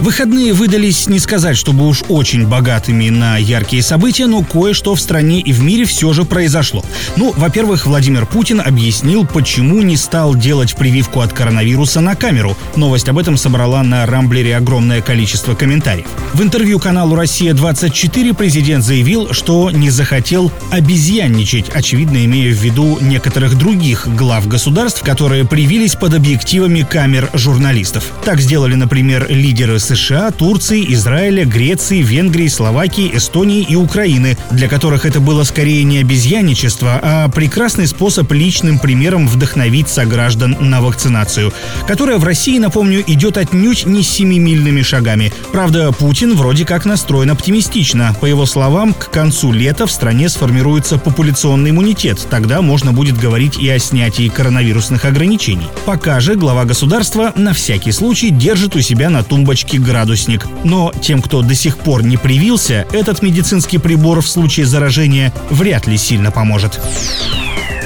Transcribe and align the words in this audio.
Выходные 0.00 0.54
выдались 0.54 1.08
не 1.08 1.18
сказать, 1.18 1.58
чтобы 1.58 1.86
уж 1.86 2.02
очень 2.08 2.46
богатыми 2.46 3.10
на 3.10 3.36
яркие 3.36 3.82
события, 3.82 4.26
но 4.26 4.42
кое-что 4.42 4.94
в 4.94 5.00
стране 5.00 5.40
и 5.40 5.52
в 5.52 5.62
мире 5.62 5.84
все 5.84 6.14
же 6.14 6.24
произошло. 6.24 6.82
Ну, 7.16 7.34
во-первых, 7.36 7.84
Владимир 7.84 8.24
Путин 8.24 8.62
объяснил, 8.64 9.26
почему 9.26 9.82
не 9.82 9.98
стал 9.98 10.34
делать 10.34 10.74
прививку 10.74 11.20
от 11.20 11.34
коронавируса 11.34 12.00
на 12.00 12.14
камеру. 12.14 12.56
Новость 12.76 13.10
об 13.10 13.18
этом 13.18 13.36
собрала 13.36 13.82
на 13.82 14.06
Рамблере 14.06 14.56
огромное 14.56 15.02
количество 15.02 15.54
комментариев. 15.54 16.06
В 16.32 16.42
интервью 16.42 16.78
каналу 16.78 17.14
«Россия-24» 17.14 18.34
президент 18.34 18.82
заявил, 18.82 19.34
что 19.34 19.70
не 19.70 19.90
захотел 19.90 20.50
обезьянничать, 20.70 21.68
очевидно 21.68 22.24
имея 22.24 22.54
в 22.54 22.58
виду 22.58 22.96
некоторых 23.02 23.58
других 23.58 24.08
глав 24.08 24.48
государств, 24.48 25.02
которые 25.02 25.44
привились 25.44 25.94
под 25.94 26.14
объективами 26.14 26.86
камер 26.88 27.28
журналистов. 27.34 28.04
Так 28.24 28.40
сделали, 28.40 28.76
например, 28.76 29.26
лидеры 29.28 29.78
США, 29.90 30.30
Турции, 30.30 30.92
Израиля, 30.94 31.44
Греции, 31.44 32.00
Венгрии, 32.00 32.46
Словакии, 32.46 33.10
Эстонии 33.12 33.66
и 33.68 33.74
Украины, 33.74 34.38
для 34.52 34.68
которых 34.68 35.04
это 35.04 35.18
было 35.18 35.42
скорее 35.42 35.82
не 35.82 35.98
обезьяничество, 35.98 37.00
а 37.02 37.28
прекрасный 37.28 37.88
способ 37.88 38.30
личным 38.30 38.78
примером 38.78 39.26
вдохновить 39.26 39.88
сограждан 39.88 40.56
на 40.60 40.80
вакцинацию, 40.80 41.52
которая 41.88 42.18
в 42.18 42.24
России, 42.24 42.58
напомню, 42.58 43.02
идет 43.04 43.36
отнюдь 43.36 43.84
не 43.84 44.04
семимильными 44.04 44.82
шагами. 44.82 45.32
Правда, 45.50 45.90
Путин 45.90 46.36
вроде 46.36 46.64
как 46.64 46.84
настроен 46.84 47.30
оптимистично. 47.30 48.14
По 48.20 48.26
его 48.26 48.46
словам, 48.46 48.94
к 48.94 49.10
концу 49.10 49.50
лета 49.50 49.88
в 49.88 49.90
стране 49.90 50.28
сформируется 50.28 50.98
популяционный 50.98 51.70
иммунитет. 51.70 52.24
Тогда 52.30 52.62
можно 52.62 52.92
будет 52.92 53.18
говорить 53.18 53.58
и 53.58 53.68
о 53.68 53.80
снятии 53.80 54.28
коронавирусных 54.28 55.04
ограничений. 55.04 55.66
Пока 55.84 56.20
же 56.20 56.36
глава 56.36 56.64
государства 56.64 57.32
на 57.34 57.54
всякий 57.54 57.90
случай 57.90 58.30
держит 58.30 58.76
у 58.76 58.80
себя 58.80 59.10
на 59.10 59.24
тумбочке 59.24 59.79
градусник. 59.80 60.46
Но 60.64 60.92
тем, 61.00 61.22
кто 61.22 61.42
до 61.42 61.54
сих 61.54 61.78
пор 61.78 62.02
не 62.02 62.16
привился, 62.16 62.86
этот 62.92 63.22
медицинский 63.22 63.78
прибор 63.78 64.20
в 64.20 64.28
случае 64.28 64.66
заражения 64.66 65.32
вряд 65.50 65.86
ли 65.86 65.96
сильно 65.96 66.30
поможет. 66.30 66.80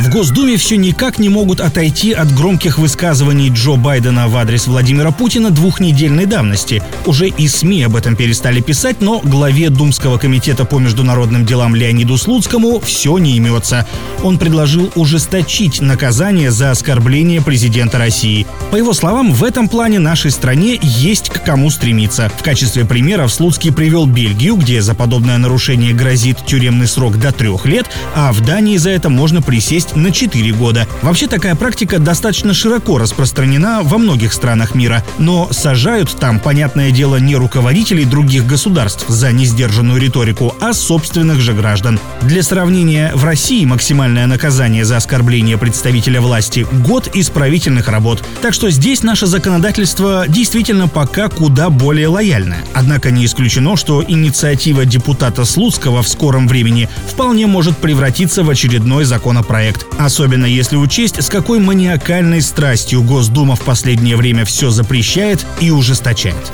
В 0.00 0.08
Госдуме 0.08 0.56
все 0.56 0.76
никак 0.76 1.18
не 1.18 1.28
могут 1.28 1.60
отойти 1.60 2.12
от 2.12 2.34
громких 2.34 2.78
высказываний 2.78 3.50
Джо 3.50 3.72
Байдена 3.72 4.28
в 4.28 4.36
адрес 4.36 4.66
Владимира 4.66 5.10
Путина 5.10 5.50
двухнедельной 5.50 6.24
давности. 6.24 6.82
Уже 7.04 7.28
и 7.28 7.46
СМИ 7.46 7.82
об 7.82 7.96
этом 7.96 8.16
перестали 8.16 8.60
писать, 8.60 9.02
но 9.02 9.20
главе 9.20 9.68
Думского 9.68 10.16
комитета 10.16 10.64
по 10.64 10.78
международным 10.78 11.44
делам 11.44 11.74
Леониду 11.74 12.16
Слуцкому 12.16 12.80
все 12.80 13.18
не 13.18 13.36
имется. 13.36 13.86
Он 14.22 14.38
предложил 14.38 14.90
ужесточить 14.94 15.82
наказание 15.82 16.50
за 16.50 16.70
оскорбление 16.70 17.42
президента 17.42 17.98
России. 17.98 18.46
По 18.70 18.76
его 18.76 18.94
словам, 18.94 19.32
в 19.32 19.44
этом 19.44 19.68
плане 19.68 19.98
нашей 19.98 20.30
стране 20.30 20.78
есть 20.82 21.28
к 21.28 21.44
кому 21.44 21.68
стремиться. 21.68 22.30
В 22.38 22.42
качестве 22.42 22.86
примера 22.86 23.28
Слуцкий 23.28 23.72
привел 23.72 24.06
Бельгию, 24.06 24.56
где 24.56 24.80
за 24.80 24.94
подобное 24.94 25.36
нарушение 25.36 25.92
грозит 25.92 26.38
тюремный 26.46 26.86
срок 26.86 27.18
до 27.18 27.32
трех 27.32 27.66
лет, 27.66 27.86
а 28.14 28.32
в 28.32 28.40
Дании 28.40 28.78
за 28.78 28.90
это 28.90 29.10
можно 29.10 29.42
присесть 29.50 29.80
есть 29.80 29.96
на 29.96 30.12
4 30.12 30.52
года. 30.52 30.86
Вообще 31.02 31.26
такая 31.26 31.54
практика 31.54 31.98
достаточно 31.98 32.52
широко 32.54 32.98
распространена 32.98 33.80
во 33.82 33.98
многих 33.98 34.32
странах 34.32 34.74
мира, 34.74 35.04
но 35.18 35.48
сажают 35.50 36.16
там, 36.18 36.38
понятное 36.38 36.90
дело, 36.90 37.16
не 37.16 37.34
руководителей 37.34 38.04
других 38.04 38.46
государств 38.46 39.06
за 39.08 39.32
несдержанную 39.32 40.00
риторику, 40.00 40.54
а 40.60 40.72
собственных 40.72 41.40
же 41.40 41.52
граждан. 41.52 41.98
Для 42.22 42.42
сравнения, 42.42 43.10
в 43.14 43.24
России 43.24 43.64
максимальное 43.64 44.26
наказание 44.26 44.84
за 44.84 44.98
оскорбление 44.98 45.58
представителя 45.58 46.20
власти– 46.20 46.66
год 46.86 47.08
исправительных 47.14 47.88
работ. 47.88 48.22
Так 48.42 48.54
что 48.54 48.70
здесь 48.70 49.02
наше 49.02 49.26
законодательство 49.26 50.26
действительно 50.28 50.88
пока 50.88 51.28
куда 51.28 51.70
более 51.70 52.08
лояльное. 52.08 52.64
Однако 52.74 53.10
не 53.10 53.24
исключено, 53.24 53.76
что 53.76 54.04
инициатива 54.06 54.84
депутата 54.84 55.44
Слуцкого 55.44 56.02
в 56.02 56.08
скором 56.08 56.46
времени 56.46 56.88
вполне 57.08 57.46
может 57.46 57.78
превратиться 57.78 58.42
в 58.42 58.50
очередной 58.50 59.04
законопроект 59.40 59.50
проект. 59.60 59.86
Особенно 59.98 60.46
если 60.46 60.76
учесть, 60.76 61.22
с 61.22 61.28
какой 61.28 61.58
маниакальной 61.58 62.40
страстью 62.40 63.02
Госдума 63.02 63.56
в 63.56 63.62
последнее 63.62 64.16
время 64.16 64.44
все 64.44 64.70
запрещает 64.70 65.44
и 65.60 65.70
ужесточает. 65.70 66.52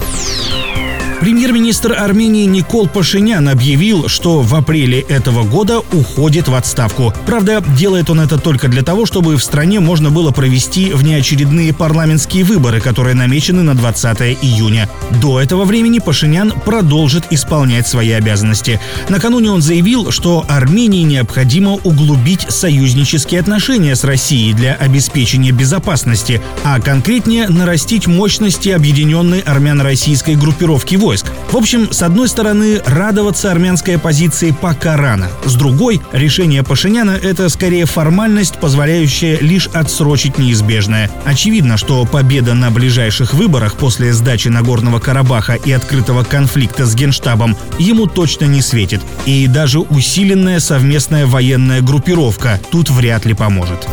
Премьер-министр 1.20 1.94
Армении 1.98 2.44
Никол 2.44 2.86
Пашинян 2.86 3.48
объявил, 3.48 4.06
что 4.08 4.42
в 4.42 4.54
апреле 4.54 5.00
этого 5.00 5.44
года 5.44 5.80
уходит 5.92 6.46
в 6.46 6.54
отставку. 6.54 7.12
Правда, 7.24 7.64
делает 7.76 8.10
он 8.10 8.20
это 8.20 8.38
только 8.38 8.68
для 8.68 8.82
того, 8.82 9.06
чтобы 9.06 9.36
в 9.36 9.42
стране 9.42 9.80
можно 9.80 10.10
было 10.10 10.30
провести 10.30 10.92
внеочередные 10.92 11.72
парламентские 11.72 12.44
выборы, 12.44 12.80
которые 12.80 13.14
намечены 13.14 13.62
на 13.62 13.74
20 13.74 14.20
июня. 14.42 14.90
До 15.22 15.40
этого 15.40 15.64
времени 15.64 16.00
Пашинян 16.00 16.52
продолжит 16.52 17.24
исполнять 17.30 17.88
свои 17.88 18.10
обязанности. 18.10 18.78
Накануне 19.08 19.50
он 19.50 19.62
заявил, 19.62 20.10
что 20.10 20.44
Армении 20.48 21.02
необходимо 21.02 21.72
углубить 21.72 22.46
союзнические 22.50 23.40
отношения 23.40 23.96
с 23.96 24.04
Россией 24.04 24.52
для 24.52 24.74
обеспечения 24.74 25.50
безопасности, 25.50 26.42
а 26.62 26.78
конкретнее 26.78 27.48
нарастить 27.48 28.06
мощности 28.06 28.68
объединенной 28.68 29.40
армяно-российской 29.40 30.36
группировки 30.36 30.96
войск. 31.06 31.26
В 31.52 31.56
общем, 31.56 31.92
с 31.92 32.02
одной 32.02 32.28
стороны, 32.28 32.82
радоваться 32.84 33.52
армянской 33.52 33.94
оппозиции 33.94 34.50
пока 34.50 34.96
рано. 34.96 35.28
С 35.44 35.54
другой, 35.54 36.00
решение 36.10 36.64
Пашиняна— 36.64 37.12
это 37.22 37.48
скорее 37.48 37.86
формальность, 37.86 38.56
позволяющая 38.56 39.38
лишь 39.38 39.68
отсрочить 39.68 40.36
неизбежное. 40.36 41.08
Очевидно, 41.24 41.76
что 41.76 42.04
победа 42.06 42.54
на 42.54 42.72
ближайших 42.72 43.34
выборах 43.34 43.74
после 43.74 44.12
сдачи 44.12 44.48
Нагорного 44.48 44.98
Карабаха 44.98 45.54
и 45.54 45.70
открытого 45.70 46.24
конфликта 46.24 46.86
с 46.86 46.96
Генштабом 46.96 47.56
ему 47.78 48.08
точно 48.08 48.46
не 48.46 48.60
светит. 48.60 49.00
И 49.26 49.46
даже 49.46 49.78
усиленная 49.78 50.58
совместная 50.58 51.26
военная 51.26 51.82
группировка 51.82 52.60
тут 52.72 52.90
вряд 52.90 53.26
ли 53.26 53.34
поможет. 53.34 53.86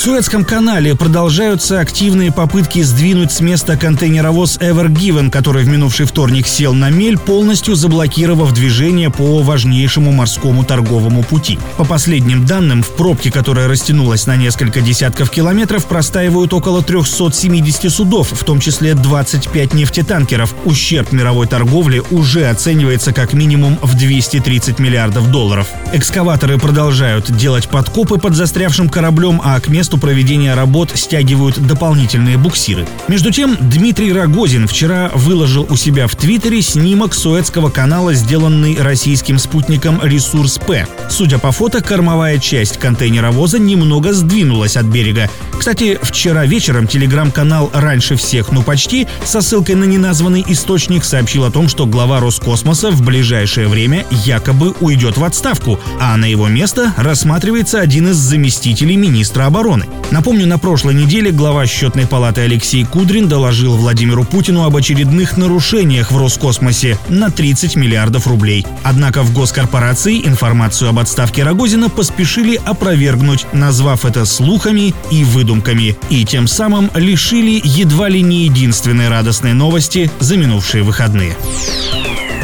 В 0.00 0.02
Суэцком 0.02 0.46
канале 0.46 0.94
продолжаются 0.94 1.78
активные 1.78 2.32
попытки 2.32 2.80
сдвинуть 2.80 3.32
с 3.32 3.40
места 3.40 3.76
контейнеровоз 3.76 4.56
Ever 4.56 4.88
Given, 4.88 5.30
который 5.30 5.62
в 5.62 5.68
минувший 5.68 6.06
вторник 6.06 6.46
сел 6.46 6.72
на 6.72 6.88
мель, 6.88 7.18
полностью 7.18 7.74
заблокировав 7.74 8.54
движение 8.54 9.10
по 9.10 9.42
важнейшему 9.42 10.10
морскому 10.10 10.64
торговому 10.64 11.22
пути. 11.22 11.58
По 11.76 11.84
последним 11.84 12.46
данным, 12.46 12.82
в 12.82 12.96
пробке, 12.96 13.30
которая 13.30 13.68
растянулась 13.68 14.26
на 14.26 14.36
несколько 14.36 14.80
десятков 14.80 15.30
километров, 15.30 15.84
простаивают 15.84 16.54
около 16.54 16.82
370 16.82 17.92
судов, 17.92 18.32
в 18.32 18.42
том 18.42 18.58
числе 18.58 18.94
25 18.94 19.74
нефтетанкеров. 19.74 20.54
Ущерб 20.64 21.12
мировой 21.12 21.46
торговли 21.46 22.02
уже 22.10 22.48
оценивается 22.48 23.12
как 23.12 23.34
минимум 23.34 23.78
в 23.82 23.98
230 23.98 24.78
миллиардов 24.78 25.30
долларов. 25.30 25.68
Экскаваторы 25.92 26.56
продолжают 26.56 27.30
делать 27.30 27.68
подкопы 27.68 28.16
под 28.16 28.34
застрявшим 28.34 28.88
кораблем, 28.88 29.42
а 29.44 29.60
к 29.60 29.68
месту 29.68 29.89
месту 29.90 29.98
проведения 29.98 30.54
работ 30.54 30.92
стягивают 30.94 31.58
дополнительные 31.58 32.38
буксиры. 32.38 32.86
Между 33.08 33.32
тем, 33.32 33.56
Дмитрий 33.60 34.12
Рогозин 34.12 34.68
вчера 34.68 35.10
выложил 35.14 35.66
у 35.68 35.74
себя 35.74 36.06
в 36.06 36.14
Твиттере 36.14 36.62
снимок 36.62 37.12
Суэцкого 37.12 37.70
канала, 37.70 38.14
сделанный 38.14 38.76
российским 38.80 39.38
спутником 39.38 40.00
«Ресурс 40.00 40.58
П». 40.58 40.86
Судя 41.08 41.38
по 41.38 41.50
фото, 41.50 41.82
кормовая 41.82 42.38
часть 42.38 42.78
контейнеровоза 42.78 43.58
немного 43.58 44.12
сдвинулась 44.12 44.76
от 44.76 44.86
берега. 44.86 45.28
Кстати, 45.58 45.98
вчера 46.00 46.46
вечером 46.46 46.86
телеграм-канал 46.86 47.70
«Раньше 47.74 48.14
всех, 48.14 48.52
ну 48.52 48.62
почти» 48.62 49.08
со 49.24 49.40
ссылкой 49.42 49.74
на 49.74 49.84
неназванный 49.84 50.44
источник 50.46 51.04
сообщил 51.04 51.44
о 51.44 51.50
том, 51.50 51.68
что 51.68 51.84
глава 51.84 52.20
Роскосмоса 52.20 52.90
в 52.90 53.02
ближайшее 53.02 53.66
время 53.66 54.06
якобы 54.10 54.72
уйдет 54.80 55.18
в 55.18 55.24
отставку, 55.24 55.80
а 55.98 56.16
на 56.16 56.26
его 56.26 56.46
место 56.46 56.94
рассматривается 56.96 57.80
один 57.80 58.10
из 58.10 58.16
заместителей 58.16 58.96
министра 58.96 59.46
обороны 59.46 59.79
обороны. 59.80 60.00
Напомню, 60.10 60.46
на 60.46 60.58
прошлой 60.58 60.94
неделе 60.94 61.30
глава 61.30 61.66
счетной 61.66 62.06
палаты 62.06 62.42
Алексей 62.42 62.84
Кудрин 62.84 63.28
доложил 63.28 63.76
Владимиру 63.76 64.24
Путину 64.24 64.64
об 64.64 64.76
очередных 64.76 65.36
нарушениях 65.36 66.10
в 66.10 66.16
Роскосмосе 66.16 66.98
на 67.08 67.30
30 67.30 67.76
миллиардов 67.76 68.26
рублей. 68.26 68.66
Однако 68.82 69.22
в 69.22 69.32
госкорпорации 69.32 70.26
информацию 70.26 70.90
об 70.90 70.98
отставке 70.98 71.44
Рогозина 71.44 71.88
поспешили 71.88 72.60
опровергнуть, 72.64 73.46
назвав 73.52 74.04
это 74.04 74.24
слухами 74.24 74.94
и 75.10 75.24
выдумками, 75.24 75.96
и 76.08 76.24
тем 76.24 76.48
самым 76.48 76.90
лишили 76.94 77.60
едва 77.62 78.08
ли 78.08 78.22
не 78.22 78.44
единственной 78.44 79.08
радостной 79.08 79.52
новости 79.52 80.10
за 80.18 80.36
минувшие 80.36 80.82
выходные. 80.82 81.36